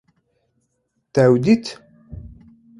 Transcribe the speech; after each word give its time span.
Te 1.13 1.21
ew 1.29 1.35
dît 1.43 1.65